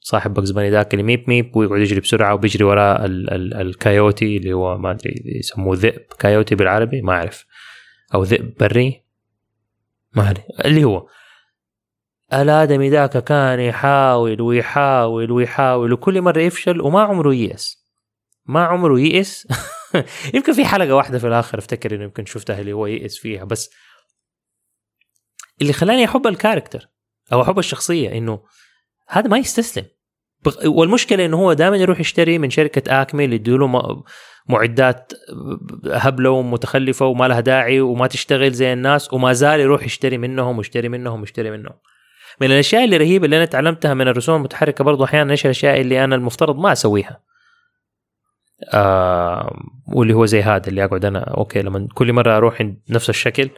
[0.00, 4.36] صاحب Bugs Bunny ذاك اللي meep meep ويقعد يجري بسرعة وبيجري وراه ال ال الكايوتي
[4.36, 7.46] اللي هو ما أدري يسموه ذئب كايوتي بالعربي ما أعرف.
[8.14, 9.04] أو ذئب بري
[10.12, 10.42] ما أدري.
[10.64, 11.06] اللي هو
[12.32, 15.92] الادمي ذاك كان يحاول ويحاول ويحاول.
[15.92, 17.82] وكل مرة يفشل وما عمره ييأس.
[18.46, 19.48] ما عمره يئس
[20.34, 23.44] يمكن في حلقة واحدة في الآخر أفتكر إنه يمكن شفتها اللي هو يئس فيها.
[23.44, 23.70] بس
[25.60, 26.88] اللي خلاني أحب الكاركتر
[27.32, 28.42] أو أحب الشخصية إنه
[29.08, 29.86] هذا ما يستسلم.
[30.64, 34.02] والمشكلة إنه هو دائما يروح يشتري من شركة اكمي اللي له
[34.48, 35.12] معدات
[35.86, 40.88] هبلة ومتخلفة وما لها داعي وما تشتغل زي الناس وما زال يروح يشتري منهم ويشتري
[40.88, 41.74] منهم ويشتري منهم.
[42.40, 46.04] من الأشياء اللي رهيبة اللي أنا تعلمتها من الرسوم المتحركة برضو أحيانا إيش الأشياء اللي
[46.04, 47.20] أنا المفترض ما أسويها؟
[48.74, 53.10] آه واللي هو زي هذا اللي أقعد أنا أوكي لما كل مرة أروح عند نفس
[53.10, 53.50] الشكل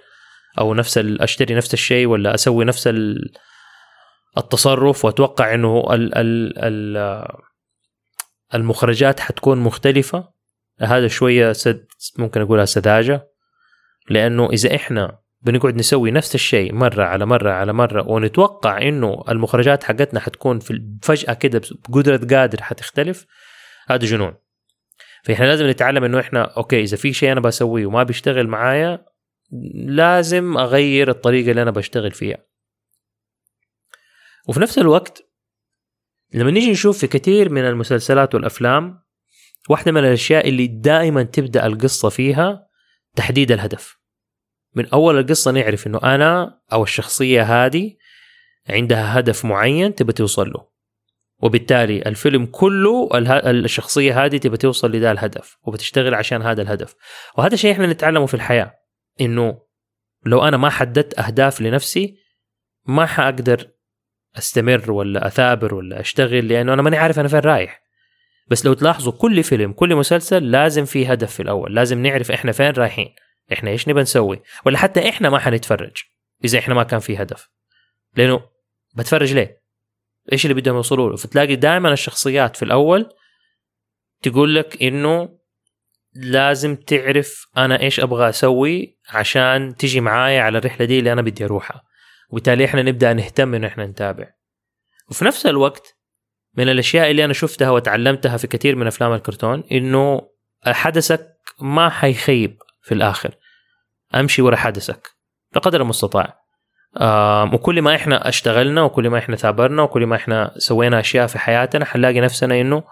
[0.58, 2.90] أو نفس أشتري نفس الشيء ولا أسوي نفس
[4.38, 7.26] التصرف وأتوقع إنه ال ال ال
[8.54, 10.34] المخرجات حتكون مختلفة.
[10.80, 11.86] هذا شوية سد
[12.18, 13.28] ممكن أقولها سذاجة
[14.10, 19.84] لأنه إذا إحنا بنقعد نسوي نفس الشيء مرة على مرة على مرة ونتوقع إنه المخرجات
[19.84, 23.26] حقتنا حتكون في فجأة كده بقدرة قادر حتختلف.
[23.88, 24.34] هذا جنون.
[25.24, 29.04] فإحنا لازم نتعلم إنه إحنا أوكي إذا في شيء أنا بسويه وما بيشتغل معايا
[29.74, 32.38] لازم أغير الطريقة اللي أنا بشتغل فيها.
[34.48, 35.22] وفي نفس الوقت
[36.34, 39.04] لما نيجي نشوف في كثير من المسلسلات والأفلام
[39.68, 42.66] واحدة من الأشياء اللي دائما تبدأ القصة فيها
[43.16, 44.03] تحديد الهدف.
[44.74, 47.96] من أول القصة نعرف إنه أنا أو الشخصية هذه
[48.68, 50.74] عندها هدف معين تبى توصل له.
[51.42, 53.08] وبالتالي الفيلم كله
[53.50, 56.94] الشخصية هذه تبى توصل لذا الهدف وبتشتغل عشان هذا الهدف.
[57.38, 58.74] وهذا شيء إحنا نتعلمه في الحياة
[59.20, 59.60] إنه
[60.26, 62.18] لو أنا ما حددت أهداف لنفسي
[62.86, 63.70] ما حأقدر
[64.38, 67.84] أستمر ولا أثابر ولا أشتغل لأنه أنا ماني عارف أنا فين رايح.
[68.48, 72.52] بس لو تلاحظوا كل فيلم كل مسلسل لازم في هدف في الأول لازم نعرف إحنا
[72.52, 73.14] فين رايحين.
[73.52, 75.96] إحنا إيش نبى نسوي؟ ولا حتى إحنا ما حنتفرج
[76.44, 77.48] إذا إحنا ما كان في هدف.
[78.16, 78.40] لأنه
[78.94, 79.62] بتفرج ليه؟
[80.32, 83.08] إيش اللي بدهم يوصلوا له؟ فتلاقي دائما الشخصيات في الأول
[84.22, 85.38] تقول لك إنه
[86.14, 91.44] لازم تعرف أنا إيش أبغى أسوي عشان تجي معايا على الرحلة دي اللي أنا بدي
[91.44, 91.82] أروحها.
[92.30, 94.30] وبالتالي إحنا نبدأ نهتم إنه إحنا نتابع.
[95.10, 95.96] وفي نفس الوقت
[96.56, 100.30] من الأشياء اللي أنا شفتها وتعلمتها في كثير من أفلام الكرتون إنه
[100.66, 102.58] حدثك ما حيخيب.
[102.84, 103.34] في الآخر.
[104.14, 105.08] أمشي ورا حدثك.
[105.54, 106.44] بقدر المستطاع.
[107.52, 111.84] وكل ما إحنا أشتغلنا وكل ما إحنا ثابرنا وكل ما إحنا سوينا أشياء في حياتنا
[111.84, 112.84] حنلاقي نفسنا إنه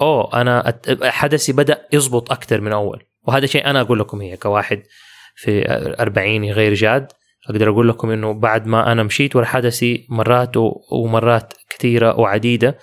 [0.00, 3.02] أوه أنا حدثي بدأ يزبط أكثر من أول.
[3.22, 4.82] وهذا شيء أنا أقول لكم هي كواحد
[5.34, 5.64] في
[6.00, 7.12] أربعيني غير جاد
[7.50, 10.56] أقدر أقول لكم إنه بعد ما أنا مشيت ورا حدثي مرات
[10.92, 12.78] ومرات كثيرة وعديدة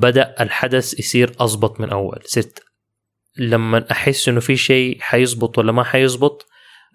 [0.00, 2.18] بدأ الحدث يصير اضبط من أول.
[2.24, 2.62] صرت
[3.38, 6.46] لما أحس إنه في شيء حيزبط ولا ما حيزبط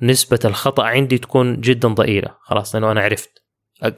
[0.02, 2.36] نسبة الخطأ عندي تكون جدا ضئيلة.
[2.42, 3.30] خلاص لأنه أنا عرفت.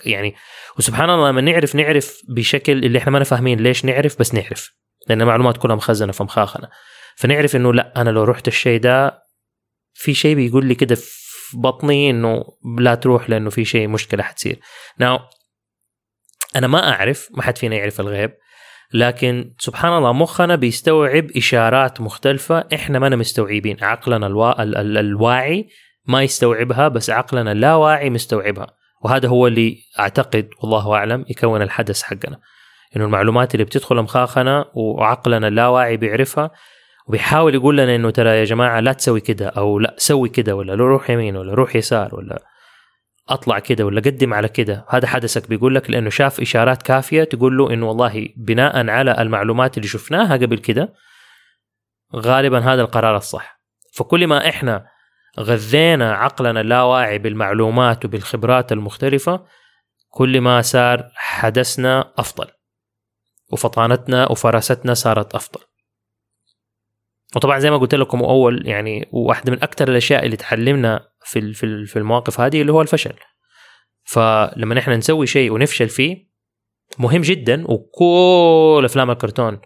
[0.06, 0.36] يعني
[0.78, 4.74] وسبحان الله لما نعرف نعرف بشكل اللي إحنا ما فاهمين ليش نعرف بس نعرف.
[5.08, 6.70] لأن المعلومات كلها مخزنة في مخاخنا
[7.16, 9.24] فنعرف إنه لا أنا لو رحت الشيء ده
[9.94, 12.44] في شيء بيقول لي كده في بطني إنه
[12.80, 14.60] لا تروح لأنه في شيء مشكلة حتصير.
[14.98, 15.20] ناو
[16.56, 18.34] أنا ما أعرف ما حد فينا يعرف الغيب.
[18.94, 23.78] لكن سبحان الله مخنا بيستوعب إشارات مختلفة إحنا ما مستوعبين.
[23.82, 24.64] عقلنا الوا...
[24.64, 24.78] ال...
[24.78, 24.98] ال...
[24.98, 25.68] الواعي
[26.08, 28.68] ما يستوعبها بس عقلنا اللاواعي مستوعبها.
[29.04, 32.40] وهذا هو اللي أعتقد والله أعلم يكون الحدث حقنا.
[32.96, 36.52] إنه المعلومات اللي بتدخل مخاخنا وعقلنا اللاواعي بيعرفها
[37.08, 40.76] وبيحاول يقول لنا إنه ترى يا جماعة لا تسوي كده أو لا سوي كده ولا
[40.76, 42.44] روح يمين ولا روح يسار ولا
[43.30, 47.58] أطلع كده ولا قدم على كده؟ هذا حدثك بيقول لك لأنه شاف إشارات كافية تقول
[47.58, 50.94] له إنه والله بناء على المعلومات اللي شفناها قبل كده
[52.16, 53.62] غالبا هذا القرار الصح.
[53.94, 54.88] فكل ما إحنا
[55.40, 59.46] غذينا عقلنا اللاواعي بالمعلومات وبالخبرات المختلفة
[60.10, 62.48] كل ما صار حدثنا أفضل
[63.52, 65.71] وفطانتنا وفراستنا صارت أفضل.
[67.36, 71.54] وطبعا زي ما قلت لكم أول يعني واحدة من أكثر الأشياء اللي تعلمنا في
[71.86, 73.14] في المواقف هذه اللي هو الفشل.
[74.04, 76.32] فلما نحن نسوي شيء ونفشل فيه
[77.00, 79.62] مهم جدا وكل أفلام الكرتون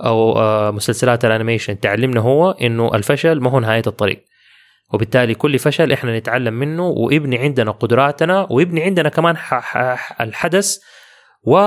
[0.00, 4.24] أو آه، مسلسلات الأنيميشن تعلمنا هو إنه الفشل ما هو نهاية الطريق.
[4.92, 9.36] وبالتالي كل فشل إحنا نتعلم منه ويبني عندنا قدراتنا ويبني عندنا كمان
[10.20, 10.78] الحدث
[11.42, 11.58] و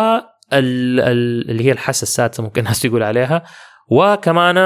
[0.54, 3.44] اللي هي الحاسة السادسة ممكن الناس تقول عليها
[3.92, 4.58] وكمان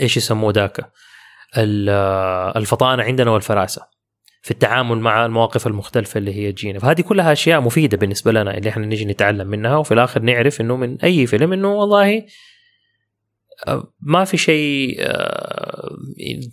[0.00, 0.92] إيش يسموه ذاك؟
[2.56, 3.92] الفطانة عندنا والفراسة
[4.42, 6.78] في التعامل مع المواقف المختلفة اللي هي تجينا.
[6.78, 10.76] فهذه كلها أشياء مفيدة بالنسبة لنا اللي إحنا نجي نتعلم منها وفي الآخر نعرف إنه
[10.76, 12.26] من أي فيلم إنه والله
[13.66, 15.90] آه، ما في شيء آه،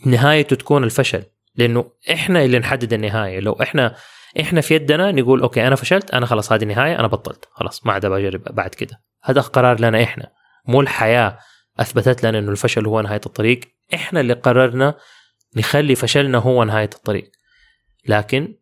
[0.06, 1.24] نهايته تكون الفشل.
[1.56, 3.40] لأنه إحنا اللي نحدد النهاية.
[3.40, 3.96] لو إحنا
[4.40, 7.46] إحنا في يدنا نقول okay أنا فشلت أنا خلاص هذه النهايه أنا بطلت.
[7.52, 9.02] خلاص ما عاد بجرب بعد كده.
[9.24, 10.32] هذا قرار لنا إحنا.
[10.68, 11.38] مو الحياة
[11.80, 13.60] أثبتت لنا إنه الفشل هو نهاية الطريق.
[13.94, 14.96] إحنا اللي قررنا
[15.56, 17.32] نخلي فشلنا هو نهاية الطريق.
[18.08, 18.56] لكن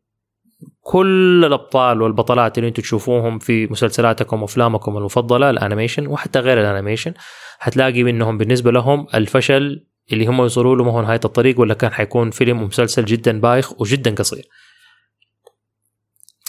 [0.82, 6.67] كل الأبطال والبطلات اللي أنتم تشوفوهم في مسلسلاتكم وأفلامكم المفضلة ال animation وحتى غير ال
[6.67, 7.14] animation
[7.60, 11.92] حتلاقي منهم بالنسبة لهم الفشل اللي هم يوصلوا له ما هو نهاية الطريق ولا كان
[11.92, 14.48] حيكون فيلم ومسلسل جدا بايخ وجدا قصير.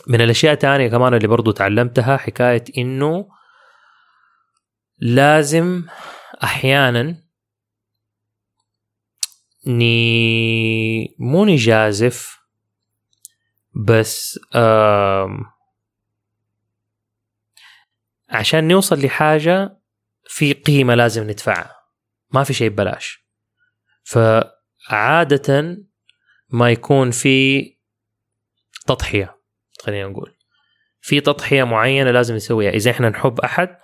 [0.06, 3.28] من الأشياء الثانية كمان اللي برضو تعلمتها حكاية إنه
[4.98, 5.84] لازم
[6.42, 7.16] أحيانا
[9.66, 12.38] ني مو نجازف
[13.86, 14.38] بس
[18.28, 19.78] عشان نوصل لحاجة
[20.28, 21.76] في قيمة لازم ندفعها.
[22.30, 23.28] ما في شيء ببلاش.
[24.04, 25.76] فعادة
[26.48, 27.64] ما يكون في
[28.86, 29.40] تضحية
[29.80, 30.36] خلينا نقول.
[31.00, 32.70] في تضحية معينة لازم نسويها.
[32.70, 33.80] إذا إحنا نحب أحد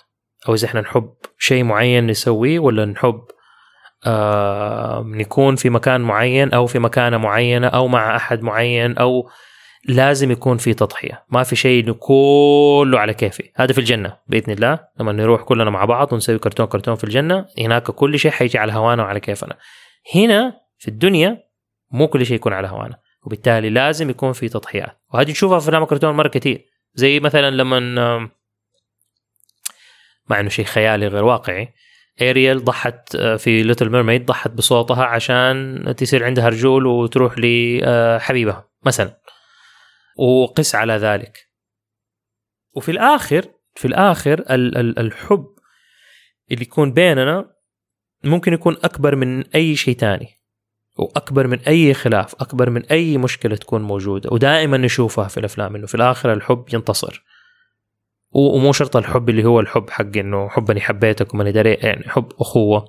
[0.48, 3.20] أو إذا إحنا نحب شيء معين نسويه ولا نحب
[4.06, 9.28] آه نكون في مكان معين أو في مكانة معينة أو مع أحد معين أو
[9.88, 11.24] لازم يكون في تضحية.
[11.30, 13.50] ما في شيء كله على كيفي.
[13.56, 14.78] هذا في الجنة بإذن الله.
[15.00, 18.72] لما نروح كلنا مع بعض ونسوي كرتون كرتون في الجنة هناك كل شيء حيجي على
[18.72, 19.56] هوانا وعلى كيفنا.
[20.14, 21.38] هنا في الدنيا
[21.90, 25.00] مو كل شيء يكون على هوانا وبالتالي لازم يكون في تضحيات.
[25.14, 28.30] وهذه تشوفها في أفلام الكرتون مرة كثير زي مثلا لما
[30.30, 31.74] مع إنه شيء خيالي غير واقعي
[32.22, 39.20] اريال ضحت آه، في Little Mermaid ضحت بصوتها عشان تصير عندها رجول وتروح لحبيبها مثلا.
[40.18, 41.48] وقس على ذلك.
[42.72, 45.46] وفي الآخر في الآخر الحب
[46.50, 47.54] اللي يكون بيننا
[48.24, 50.28] ممكن يكون أكبر من أي شيء تاني
[50.98, 55.86] وأكبر من أي خلاف أكبر من أي مشكلة تكون موجودة ودائما نشوفها في الأفلام إنه
[55.86, 57.24] في الآخر الحب ينتصر.
[58.34, 62.32] ومو شرط الحب اللي هو الحب حق إنه حب اني حبيتك وماني دري يعني حب
[62.40, 62.84] أخوة.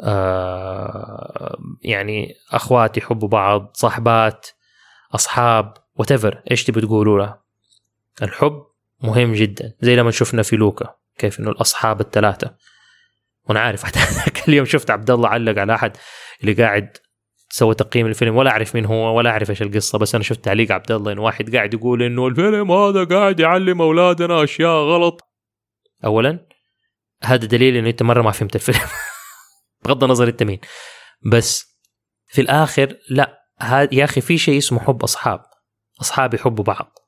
[0.00, 4.46] آه يعني اخوات يحبوا بعض صاحبات
[5.14, 6.12] أصحاب وات
[6.50, 7.38] إيش تبي تقولوا له؟
[8.22, 8.62] الحب
[9.02, 9.74] مهم جدا.
[9.80, 12.54] زي لما شفنا في لوكا كيف إنه الأصحاب الثلاثة.
[13.48, 13.98] وأنا عارف حتى
[14.48, 15.96] اليوم شفت عبد الله علق على أحد
[16.40, 16.96] اللي قاعد
[17.54, 20.72] سوى تقييم الفيلم ولا أعرف مين هو ولا أعرف إيش القصة بس أنا شفت تعليق
[20.72, 25.20] عبد الله انه واحد قاعد يقول إنه الفيلم هذا قاعد يعلم أولادنا أشياء غلط.
[26.04, 26.46] اولا
[27.22, 28.88] هذا دليل إنه أنت مرة ما فهمت الفيلم.
[29.84, 30.60] بغض النظر أنت مين.
[31.32, 31.78] بس
[32.26, 33.38] في الآخر لا
[33.92, 35.40] يا أخي في شيء اسمه حب أصحاب.
[36.00, 36.98] أصحاب يحبوا بعض.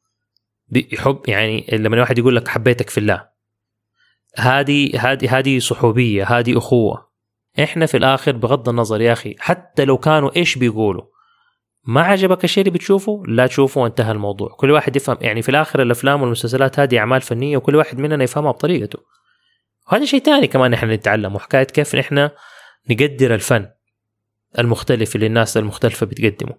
[0.93, 3.29] يحب يعني لما الواحد يقول لك حبيتك في الله.
[4.37, 7.11] هذه هذه هذه صحوبية هذه أخوة.
[7.63, 11.05] إحنا في الآخر بغض النظر يا أخي حتى لو كانوا إيش بيقولوا
[11.87, 14.49] ما عجبك الشيء اللي بتشوفه؟ لا تشوفه وانتهى الموضوع.
[14.49, 18.53] كل واحد يفهم يعني في الآخر الأفلام والمسلسلات هذه أعمال فنية وكل واحد مننا يفهمها
[18.53, 18.99] بطريقته.
[19.93, 22.31] وهذا شيء ثاني كمان إحنا نتعلم وحكاية كيف إحنا
[22.91, 23.69] نقدر الفن
[24.59, 26.55] المختلف اللي الناس المختلفة بتقدمه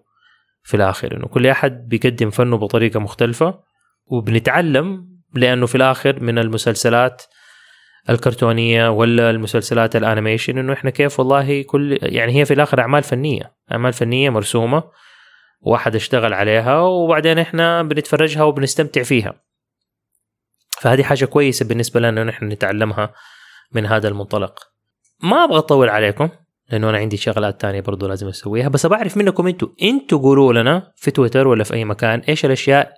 [0.62, 1.16] في الآخر.
[1.16, 3.60] إنه كل أحد بيقدم فنه بطريقة مختلفة
[4.06, 7.22] وبنتعلم لأنه في الآخر من المسلسلات
[8.10, 13.52] الكرتونية ولا المسلسلات الانيميشن إنه إحنا كيف والله كل يعني هي في الآخر أعمال فنية
[13.72, 14.82] أعمال فنية مرسومة
[15.60, 19.34] واحد اشتغل عليها وبعدين إحنا بنتفرجها وبنستمتع فيها.
[20.80, 23.14] فهذه حاجة كويسة بالنسبة لنا نحن نتعلمها
[23.72, 24.58] من هذا المنطلق.
[25.22, 26.28] ما أبغى أطول عليكم
[26.70, 30.92] لأنه أنا عندي شغلات تانية برضو لازم أسويها بس بعرف منكم أنتوا أنتوا قولوا لنا
[30.96, 32.92] في تويتر ولا في أي مكان إيش الأشياء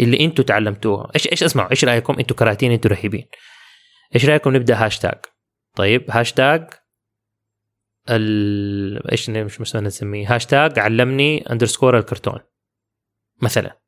[0.00, 3.26] اللي أنتوا تعلمتوها؟ إيش إيش اسمعوا إيش رأيكم؟ أنتوا كراتين أنتوا رهيبين.
[4.14, 5.18] إيش رأيكم نبدأ هاشتاج؟
[5.74, 6.70] طيب هاشتاج
[8.10, 12.40] ال إيش مش مثلا نسميه؟ هاشتاج علمني underscore الكرتون
[13.42, 13.80] مثلا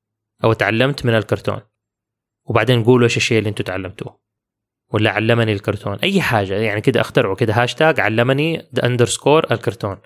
[0.45, 1.61] أو تعلمت من الكرتون
[2.45, 4.21] وبعدين قولوا إيش الشيء اللي أنتوا تعلمتوه
[4.91, 9.97] ولا علمني الكرتون أي حاجة يعني كده أخترعوا كده هاشتاج علمني underscore الكرتون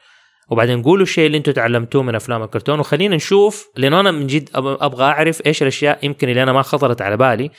[0.49, 4.49] وبعدين قولوا الشيء اللي أنتم تعلمتوه من أفلام الكرتون وخلينا نشوف لأنه أنا من جد
[4.55, 7.51] أبغى أعرف إيش الأشياء يمكن اللي أنا ما خطرت على بالي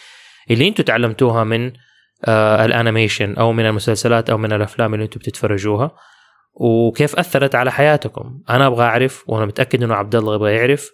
[0.52, 1.72] اللي أنتم تعلمتوها من
[2.28, 5.92] ال animation أو من المسلسلات أو من الافلام اللي أنتم بتتفرجوها
[6.54, 10.92] وكيف أثرت على حياتكم؟ أنا أبغى أعرف وأنا متأكد إنه عبد الله يبغى يعرف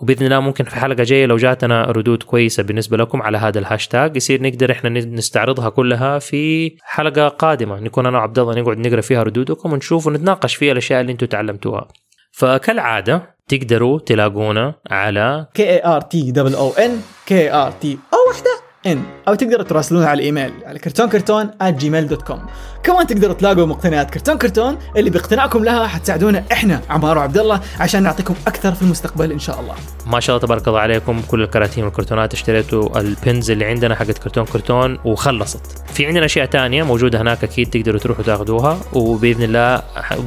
[0.00, 4.16] وبإذن الله ممكن في حلقة جاية لو جاتنا ردود كويسة بالنسبة لكم على هذا الهاشتاج
[4.16, 9.22] يصير نقدر إحنا نستعرضها كلها في حلقة قادمة نكون أنا وعبد الله نقعد نقرأ فيها
[9.22, 11.88] ردودكم ونشوف ونتناقش فيها الأشياء اللي أنتم تعلمتوها.
[12.32, 18.63] فكالعادة تقدروا تلاقونا على كي ار تي دبل أو ان كي ار تي أو وحدة.
[18.86, 22.40] إن أو تقدروا تراسلونا على الإيميل على كرتون كرتون جيميل دوت كوم
[22.82, 28.02] كمان تقدروا تلاقوا مقتنيات كرتون كرتون اللي باقتناعكم لها حتساعدونا إحنا عمار وعبد الله عشان
[28.02, 29.74] نعطيكم أكثر في المستقبل إن شاء الله.
[30.06, 34.18] ما شاء الله تبارك الله عليكم كل الكراتين والكرتونات اشتريتوا ال pins اللي عندنا حقت
[34.18, 35.60] كرتون كرتون وخلصت.
[35.94, 39.82] في عندنا أشياء تانية موجودة هناك أكيد تقدروا تروحوا تاخذوها وبإذن الله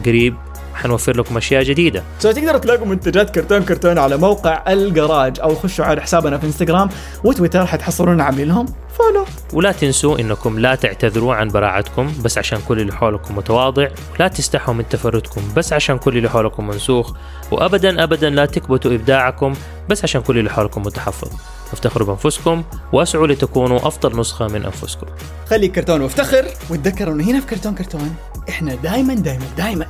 [0.05, 0.35] قريب
[0.77, 2.03] حنوفر لكم أشياء جديدة.
[2.19, 6.89] so تقدروا تلاقوا منتجات كرتون كرتون على موقع الجراج أو خشوا على حسابنا في انستغرام
[7.23, 8.65] وتويتر حتحصلون عاملين لهم
[8.97, 13.87] follow ولا تنسوا إنكم لا تعتذروا عن براعتكم بس عشان كل اللي حولكم متواضع
[14.19, 17.13] لا تستحوا من تفردكم بس عشان كل اللي حولكم منسوخ
[17.51, 19.53] وابدا ابدا لا تكبتوا إبداعكم
[19.89, 21.29] بس عشان كل اللي حولكم متحفظ.
[21.73, 22.63] افتخروا بأنفسكم
[22.93, 25.07] واسعوا لتكونوا أفضل نسخة من أنفسكم.
[25.49, 28.15] خليك كرتون وافتخر وتذكروا إنه هنا في كرتون كرتون
[28.49, 29.85] إحنا دايما دايما دايما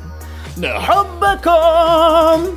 [0.60, 2.56] نحبكم